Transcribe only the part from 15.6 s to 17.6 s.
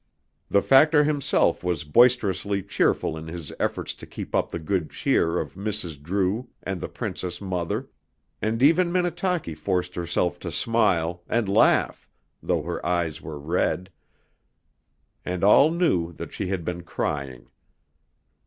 knew that she had been crying.